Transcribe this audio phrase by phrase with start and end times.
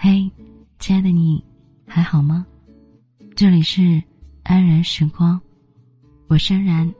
[0.00, 0.30] 嘿，
[0.78, 1.44] 亲爱的你，
[1.84, 2.46] 还好吗？
[3.34, 4.00] 这里是
[4.44, 5.40] 安然时光，
[6.28, 6.94] 我是安然。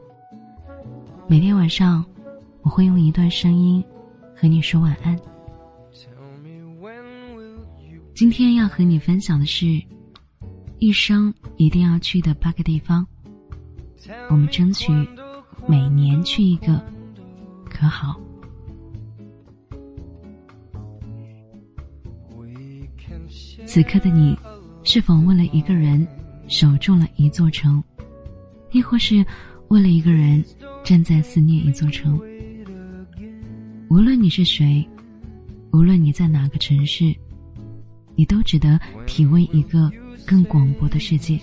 [1.29, 2.05] 每天晚上，
[2.61, 3.85] 我会用一段声音
[4.35, 5.17] 和你说晚安。
[8.16, 9.80] 今天要和你分享的是，
[10.80, 13.07] 一生一定要去的八个地方。
[14.29, 14.93] 我们争取
[15.69, 16.85] 每年去一个，
[17.71, 18.21] 可好？
[23.67, 24.37] 此刻的你，
[24.82, 26.07] 是否为了一个人
[26.49, 27.82] 守住了一座城，
[28.73, 29.25] 亦或是
[29.69, 30.45] 为了一个人
[30.82, 32.20] 正在思念一座城？
[33.91, 34.86] 无论你是谁，
[35.72, 37.14] 无论你在哪个城市，
[38.14, 39.91] 你都值得体味一个
[40.27, 41.39] 更广博的世界。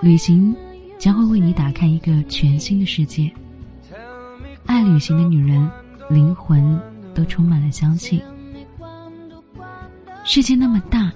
[0.00, 0.54] 旅行
[0.98, 3.30] 将会为你打开一个全新的世界。
[4.66, 5.70] 爱旅行的女人，
[6.10, 6.80] 灵魂
[7.14, 8.22] 都充满了香气。
[10.34, 11.12] 世界那么大，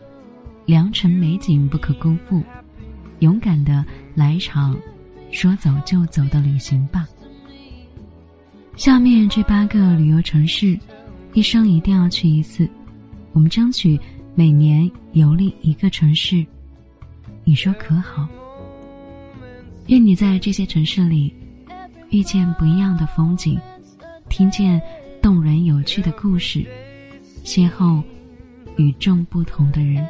[0.66, 2.43] 良辰美景不可辜负，
[3.21, 3.82] 勇敢的
[4.15, 4.79] 来一场
[5.30, 7.09] 说走就走的旅行吧。
[8.76, 10.79] 下面这八个旅游城市，
[11.32, 12.68] 一生一定要去一次，
[13.32, 13.99] 我们争取
[14.35, 16.45] 每年游历一个城市，
[17.43, 18.29] 你说可好？
[19.87, 21.35] 愿你在这些城市里
[22.10, 23.59] 遇见不一样的风景，
[24.29, 24.79] 听见
[25.23, 26.66] 动人有趣的故事，
[27.43, 28.02] 邂逅。
[28.77, 30.07] 与众不同的人。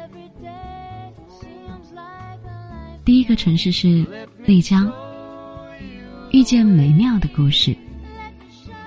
[3.03, 4.05] 第一个城市是
[4.45, 4.91] 丽江，
[6.31, 7.75] 遇见美妙的故事。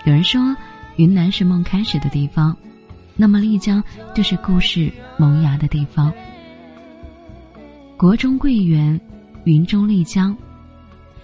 [0.04, 0.54] 有人说，
[0.96, 2.54] 云南是梦开始的地方，
[3.16, 3.82] 那么丽江
[4.14, 6.12] 就是故事萌芽的地方。
[7.96, 8.98] 国中桂园，
[9.44, 10.36] 云中丽江，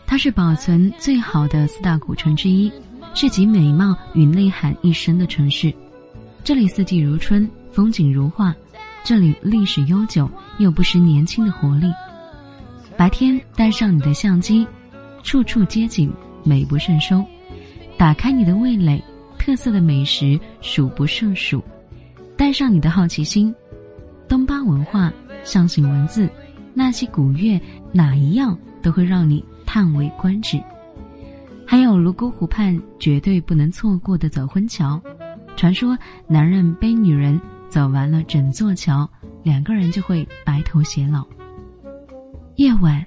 [0.06, 2.72] 它是保存最好的四大古城之一，
[3.14, 5.74] 是集美貌与内涵一身的城市。
[6.42, 7.46] 这里四季如春。
[7.76, 8.56] 风景如画，
[9.04, 11.92] 这里历史悠久又不失年轻的活力。
[12.96, 14.66] 白天带上你的相机，
[15.22, 16.10] 处处街景
[16.42, 17.22] 美不胜收。
[17.98, 19.04] 打开你的味蕾，
[19.36, 21.62] 特色的美食数不胜数。
[22.34, 23.54] 带上你的好奇心，
[24.26, 25.12] 东巴文化、
[25.44, 26.30] 象形文字、
[26.72, 27.60] 纳西古乐，
[27.92, 30.58] 哪一样都会让你叹为观止。
[31.66, 34.98] 还有泸沽湖畔绝对不能错过的走婚桥，
[35.58, 35.94] 传说
[36.26, 37.38] 男人背女人。
[37.76, 39.06] 走完了整座桥，
[39.42, 41.22] 两个人就会白头偕老。
[42.54, 43.04] 夜晚，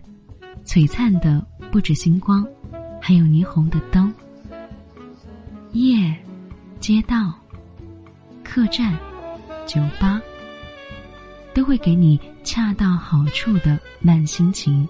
[0.63, 2.47] 璀璨的不止星光，
[3.01, 4.13] 还有霓虹的灯。
[5.71, 6.15] 夜，
[6.79, 7.33] 街道、
[8.43, 8.95] 客栈、
[9.65, 10.21] 酒吧，
[11.51, 14.87] 都会给你恰到好处的慢心情。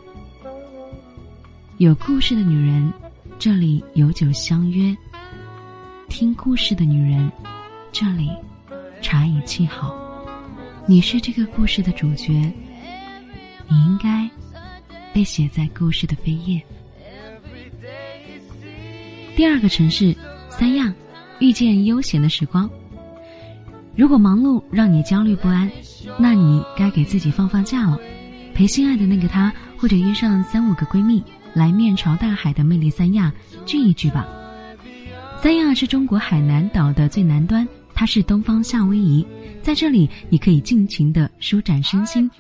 [1.78, 2.92] 有故事的女人，
[3.40, 4.94] 这里有酒相约；
[6.10, 7.32] 听故事的女人，
[7.94, 8.30] 这里。
[9.02, 9.96] 茶已沏好，
[10.86, 12.34] 你是这个故事的主角，
[13.68, 14.30] 你应该
[15.14, 16.62] 被写在故事的扉页。
[19.36, 20.16] 第二个城市，
[20.50, 20.94] 三亚，
[21.40, 22.70] 遇见悠闲的时光。
[23.96, 25.70] 如果忙碌让你焦虑不安，
[26.18, 27.98] 那你该给自己放放假了，
[28.54, 31.24] 陪心爱的那个他，或者约上三五个闺蜜
[31.54, 33.32] 来面朝大海的魅力三亚
[33.66, 34.28] 聚一聚吧。
[35.42, 37.68] 三亚是中国海南岛的最南端。
[38.00, 39.28] 它是东方夏威夷，
[39.62, 42.32] 在这里你可以尽情的舒展身心，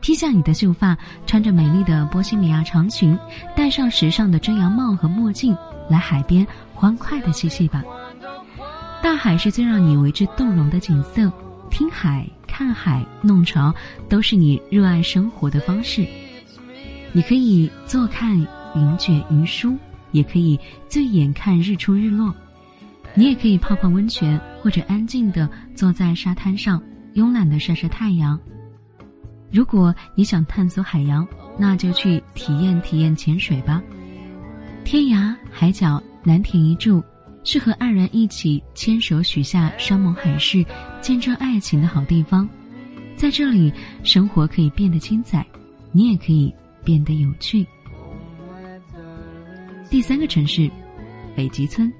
[0.00, 0.96] 披下你的秀发，
[1.26, 3.18] 穿着美丽的波西米亚长裙，
[3.56, 5.52] 戴上时尚的遮阳帽和墨镜，
[5.90, 7.82] 来海边欢快的嬉戏吧。
[9.02, 11.28] 大海是最让你为之动容的景色，
[11.72, 13.74] 听海、看海、弄潮，
[14.08, 16.06] 都是你热爱生活的方式。
[17.10, 18.38] 你可以坐看
[18.76, 19.76] 云卷云舒，
[20.12, 20.56] 也可以
[20.88, 22.32] 醉眼看日出日落。
[23.14, 26.82] 你也可以泡泡温泉，或者安静的坐在沙滩上，
[27.14, 28.38] 慵懒的晒晒太阳。
[29.52, 31.26] 如果你想探索海洋，
[31.56, 33.80] 那就去体验体验潜水吧。
[34.84, 37.02] 天涯海角难停一住，
[37.44, 40.66] 是和爱人一起牵手许下山盟海誓、
[41.00, 42.48] 见证爱情的好地方。
[43.16, 43.72] 在这里，
[44.02, 45.46] 生活可以变得精彩，
[45.92, 46.52] 你也可以
[46.82, 47.64] 变得有趣。
[49.88, 50.68] 第三个城市，
[51.36, 51.92] 北极村。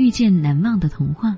[0.00, 1.36] 遇见难忘的童话。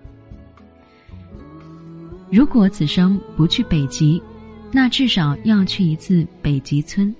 [2.31, 4.23] 如果此生不去北极，
[4.71, 7.13] 那至少要去一次北极村。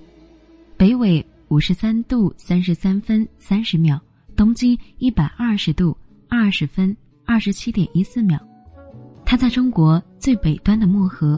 [0.77, 3.99] 北纬五十三度三十三分三十秒，
[4.37, 5.97] 东经一百二十度
[6.29, 6.95] 二十分
[7.25, 8.39] 二十七点一四秒。
[9.25, 11.37] 它在中国最北端的漠河，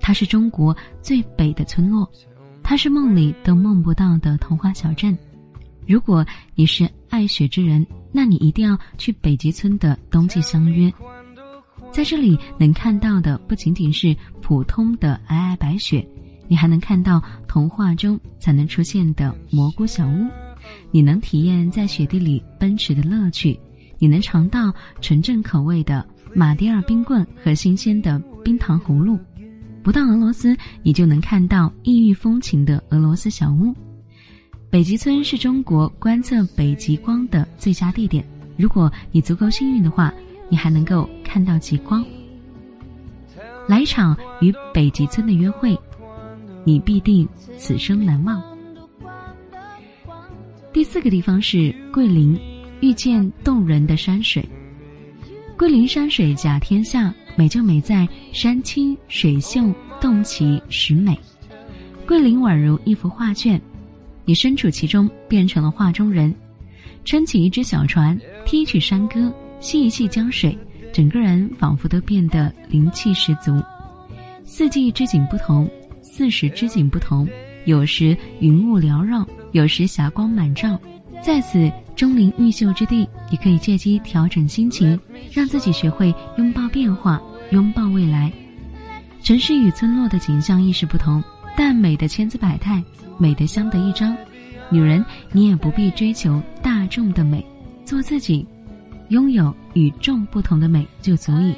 [0.00, 2.10] 它是中国最北的村落，
[2.60, 5.16] 它是梦里都梦不到的童话小镇。
[5.86, 10.92] 如果你是爱雪之人，那你一定要去北极村的冬季相约。
[11.92, 16.06] 在这里能看到的不仅仅是普通的皑皑白雪，
[16.48, 20.26] 你还能看到童话中才能出现的蘑菇小屋，
[20.90, 23.58] 你能体验在雪地里奔驰的乐趣，
[23.98, 26.04] 你能尝到纯正口味的
[26.34, 29.18] 马迭尔冰棍和新鲜的冰糖葫芦。
[29.82, 33.74] 不到俄罗斯，你就能看到异域风情的俄罗斯小屋。
[34.74, 38.26] 北极村是中国观测北极光的最佳地点。
[38.56, 40.12] 如果你足够幸运的话，
[40.48, 42.04] 你还能够看到极光。
[43.68, 45.78] 来一场与北极村的约会，
[46.64, 47.24] 你必定
[47.56, 48.42] 此生难忘。
[50.72, 52.36] 第四个地方是桂林，
[52.80, 54.44] 遇见动人的山水。
[55.56, 61.16] 桂林山水甲天下，美就美在山清水秀，洞奇石美。
[62.08, 63.62] 桂林宛如一幅画卷。
[64.24, 66.34] 你身处其中，变成了画中人，
[67.04, 70.56] 撑起一只小船，踢起山歌，戏一戏江水，
[70.92, 73.62] 整个人仿佛都变得灵气十足。
[74.44, 75.68] 四季之景不同，
[76.02, 77.28] 四时之景不同，
[77.64, 80.78] 有时云雾缭绕，有时霞光满照。
[81.22, 84.98] 在此钟灵毓秀之地，你可以借机调整心情，
[85.32, 87.20] 让自己学会拥抱变化，
[87.50, 88.30] 拥抱未来。
[89.22, 91.24] 城市与村落的景象亦是不同，
[91.56, 92.82] 但美的千姿百态。
[93.16, 94.16] 美的相得益彰，
[94.68, 97.46] 女人，你也不必追求大众的美，
[97.84, 98.44] 做自己，
[99.10, 101.54] 拥有与众不同的美就足以。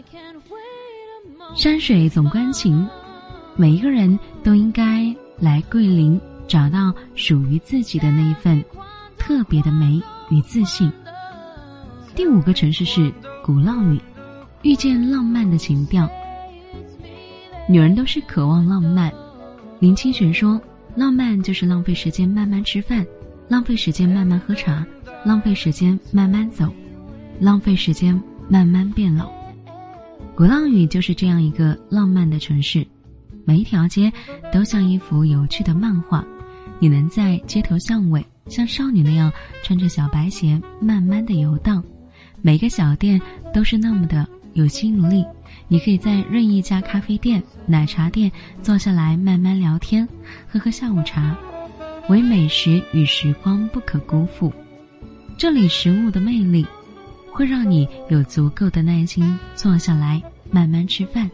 [1.54, 2.86] 山水总关情，
[3.56, 8.62] 每一个人都应该来桂林，找到属于自己的那一份
[9.16, 9.98] 特别的美
[10.28, 10.92] 与自信。
[12.14, 13.10] 第五个城市是
[13.42, 14.00] 鼓浪屿，
[14.60, 16.06] 遇见浪漫的情调。
[17.66, 19.10] 女人都是渴望浪漫，
[19.80, 20.60] 林清玄说。
[20.96, 23.06] 浪漫就是浪费时间慢慢吃饭，
[23.48, 24.82] 浪费时间慢慢喝茶，
[25.26, 26.72] 浪费时间慢慢走，
[27.38, 28.18] 浪费时间
[28.48, 29.30] 慢慢变老。
[30.34, 32.86] 鼓浪屿就是这样一个浪漫的城市，
[33.44, 34.10] 每一条街
[34.50, 36.24] 都像一幅有趣的漫画。
[36.78, 39.30] 你能在街头巷尾像少女那样
[39.62, 41.84] 穿着小白鞋慢慢的游荡，
[42.40, 43.20] 每个小店
[43.52, 44.26] 都是那么的
[44.56, 45.24] 有吸引力。
[45.68, 48.30] 你可以在任意一家咖啡店、奶茶店
[48.62, 50.08] 坐下来慢慢聊天，
[50.48, 51.36] 喝喝下午茶，
[52.08, 54.52] 唯美食与时光不可辜负。
[55.36, 56.66] 这里食物的魅力，
[57.30, 61.30] 会让你有足够的耐心坐下来慢慢吃饭。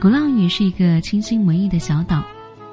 [0.00, 2.22] 鼓浪屿是一个清新文艺的小岛，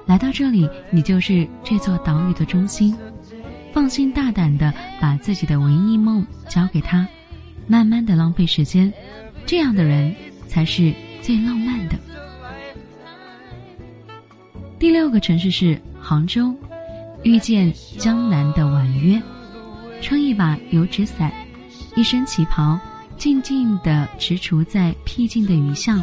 [0.06, 2.96] 来到这里，你就是这座岛屿的中心，
[3.74, 7.06] 放心大胆的把自己的文艺梦交给他，
[7.68, 8.92] 慢慢的浪费时间，
[9.46, 10.16] 这样的人。
[10.48, 12.00] 才是最浪漫的。
[14.80, 16.56] 第六个城市是杭州，
[17.22, 19.22] 遇见江南的婉约，
[20.02, 21.32] 撑一把油纸伞，
[21.96, 22.80] 一身旗袍，
[23.18, 26.02] 静静地踟蹰在僻静的雨巷，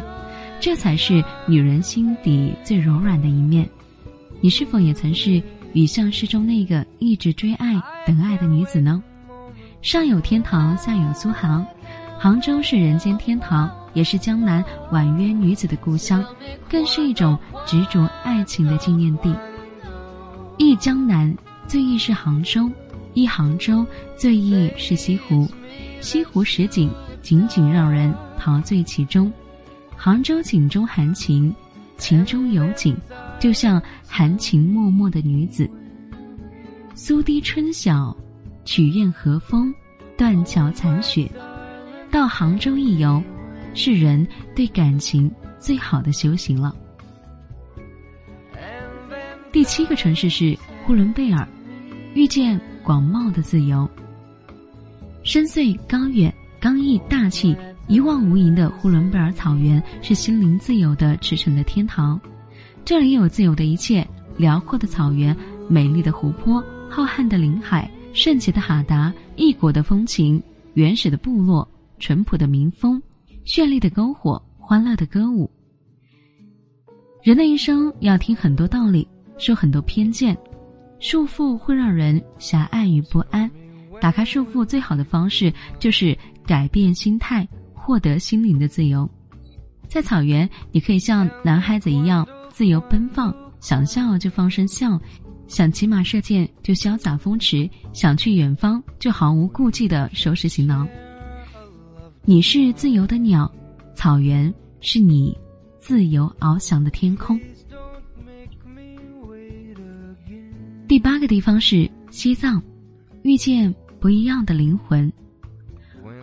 [0.59, 3.67] 这才是女人心底最柔软的一面。
[4.41, 5.41] 你是否也曾是
[5.73, 7.73] 雨巷诗中那个一直追爱、
[8.05, 9.03] 等爱的女子呢？
[9.85, 11.63] 上有天堂，下有苏杭，
[12.17, 13.69] 杭州是人间天堂。
[13.93, 16.25] 也是江南婉约女子的故乡，
[16.67, 17.37] 更是一种
[17.67, 19.33] 执着爱情的纪念地。
[20.57, 21.33] 忆江南，
[21.67, 22.67] 最忆是杭州；
[23.13, 23.85] 忆杭州，
[24.17, 25.47] 最忆是西湖。
[26.01, 26.89] 西湖十景，
[27.21, 29.31] 仅仅让人陶醉其中。
[29.95, 31.55] 杭州景中含情，
[31.97, 32.97] 情中有景，
[33.39, 35.69] 就像含情脉脉的女子。
[36.95, 38.13] 苏堤春晓，
[38.65, 39.73] 曲院和风，
[40.17, 41.29] 断桥残雪。
[42.11, 43.23] 到杭州一游。
[43.77, 45.29] 是人对感情
[45.59, 46.73] 最好的修行了。
[49.51, 51.45] 第七个城市是呼伦贝尔，
[52.13, 53.85] 遇见广袤的自由。
[55.23, 57.53] 深邃、高远、刚毅、大气、
[57.89, 62.17] 一望无垠的呼伦贝尔草原是心灵自由的驰骋的天堂。
[62.85, 64.07] 这里有自由的一切：
[64.37, 65.35] 辽阔的草原、
[65.67, 70.41] 美丽的湖泊、浩瀚的林海、圣洁的哈达、异国的风情、
[70.73, 71.69] 原始的部落、
[71.99, 73.01] 淳朴的民风。
[73.43, 75.51] 绚丽的篝火，欢乐的歌舞。
[77.21, 79.05] 人的一生要听很多道理，
[79.37, 80.35] 受很多偏见，
[80.97, 83.51] 束缚会让人狭隘与不安。
[83.99, 86.17] 打开束缚最好的方式就是
[86.47, 89.07] 改变心态，获得心灵的自由。
[89.89, 94.99] 在草原，你可以像男孩子一样自由奔放，想笑就放声笑，
[95.47, 100.87] 想骑马射箭就潇洒风驰，想去远方就毫无顾忌的收拾行囊。
[102.23, 103.51] 你是自由的鸟，
[103.93, 105.37] 草原是你
[105.79, 107.39] 自由翱翔的天空。
[110.87, 112.61] 第八个地方是西藏，
[113.23, 115.11] 遇见不一样的灵魂。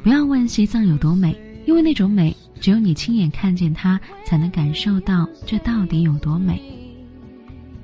[0.02, 6.60] 不要问西藏有多美，因为那种美只有你亲眼看见它，才能感受到这到底有多美。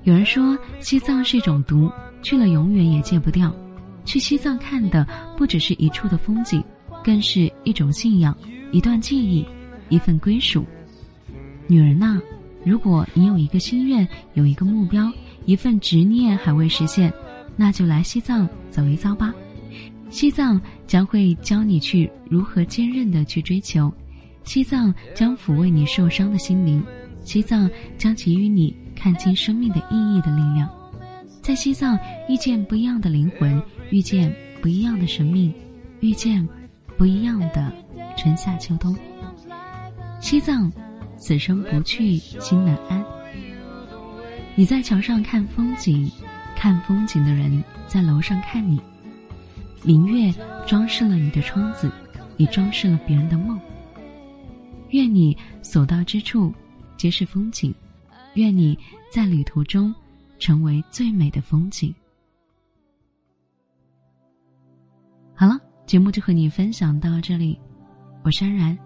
[0.09, 3.55] 有人说西藏是一种毒，去了永远也戒不掉。
[4.07, 6.65] 去西藏看的不只是一处的风景，
[7.05, 8.35] 更是一种信仰，
[8.73, 9.45] 一段记忆，
[9.91, 10.65] 一份归属。
[11.67, 12.19] 女人呐，
[12.65, 15.13] 如果你有一个心愿，有一个目标，
[15.45, 17.13] 一份执念还未实现，
[17.55, 19.35] 那就来西藏走一遭吧。
[20.09, 23.93] 西藏将会教你去如何坚韧的去追求，
[24.43, 26.83] 西藏将抚慰你受伤的心灵，
[27.21, 30.69] 西藏将给予你看清生命的意义的力量，
[31.41, 31.97] 在西藏
[32.29, 35.55] 遇见不一样的灵魂，遇见不一样的生命，
[36.01, 36.47] 遇见
[36.97, 37.73] 不一样的
[38.17, 38.95] 春夏秋冬。
[40.21, 40.71] 西藏，
[41.17, 43.05] 此生不去心难安。
[44.57, 46.11] 你在桥上看风景，
[46.57, 48.81] 看风景的人在楼上看你。
[49.85, 50.35] 明月
[50.67, 51.89] 装饰了你的窗子，
[52.37, 53.59] 也装饰了别人的梦。
[54.91, 56.53] 愿你所到之处
[56.97, 57.73] 皆是风景，
[58.39, 58.79] 愿你
[59.13, 59.95] 在旅途中
[60.39, 61.95] 成为最美的风景。
[65.35, 67.59] 好了，节目就和你分享到这里，
[68.23, 68.79] 我是安然。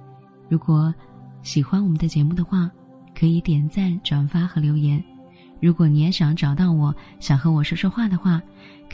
[0.49, 0.95] 如果
[1.43, 2.71] 喜欢我们的节目的话，
[3.15, 5.03] 可以点赞、转发和留言。
[5.61, 8.43] 如果你也想找到我，想和我说说话的话。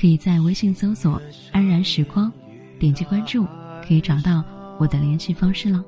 [0.00, 2.32] 可以在微信搜索“安然时光”，
[2.78, 3.44] 点击关注，
[3.84, 4.44] 可以找到
[4.78, 5.84] 我的联系方式了。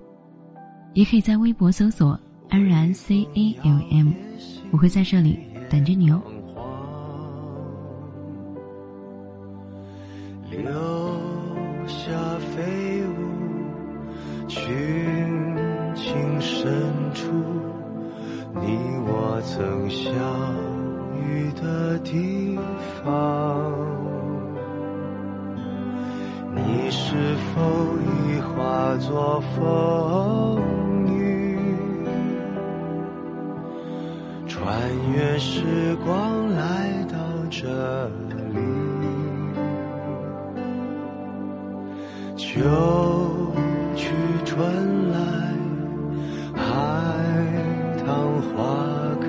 [0.95, 2.19] 也可以在微博搜索
[2.51, 4.13] “安然 C A L M”，
[4.73, 6.21] 我会在这里等着你哦。
[10.51, 10.61] 留
[11.87, 14.67] 下飞舞，群
[15.95, 16.71] 情深
[17.15, 17.31] 处，
[18.55, 20.11] 你我曾相
[21.25, 22.59] 遇的地
[23.03, 23.73] 方。
[26.55, 27.15] 你是
[27.55, 27.61] 否
[28.03, 30.61] 已化作风
[34.81, 37.19] 穿越时光来到
[37.51, 38.57] 这里？
[42.35, 43.53] 秋
[43.95, 44.09] 去
[44.47, 45.19] 春来，
[46.55, 46.63] 海
[48.07, 48.57] 棠花
[49.21, 49.29] 开，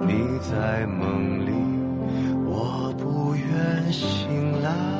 [0.00, 1.52] 你在梦里，
[2.46, 4.95] 我不愿醒来。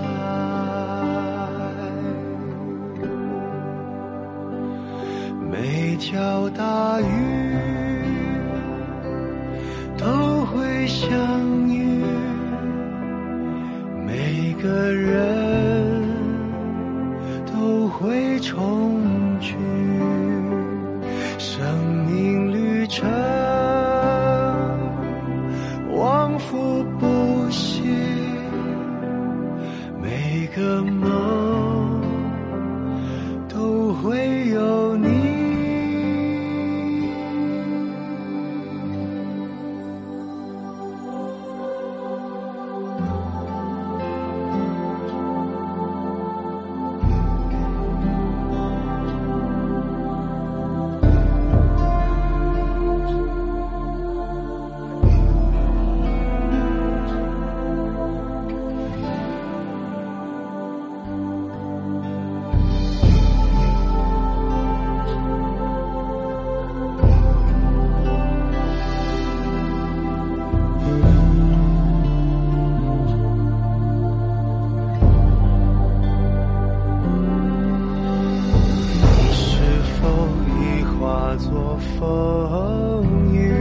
[81.79, 83.53] 风雨，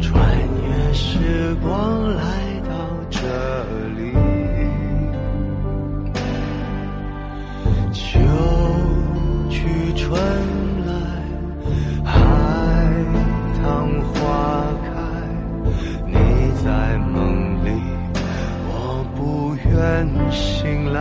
[0.00, 0.26] 穿
[0.64, 2.22] 越时光来
[2.68, 2.70] 到
[3.10, 3.20] 这
[3.96, 4.00] 里。
[7.92, 8.18] 秋
[9.50, 10.20] 去春
[10.86, 10.92] 来，
[12.04, 12.12] 海
[13.62, 14.88] 棠花开，
[16.06, 16.12] 你
[16.64, 17.66] 在梦里，
[18.66, 20.98] 我不愿醒来。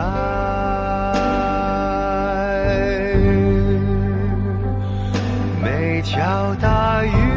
[6.10, 7.37] 条大雨